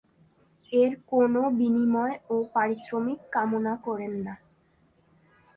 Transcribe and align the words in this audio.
এর 0.71 0.91
কোন 1.09 1.33
বিনিময় 1.59 2.15
ও 2.29 2.35
পারিশ্রমিক 2.53 3.19
কামনা 3.33 3.73
করেন 3.85 4.13
না। 4.25 4.33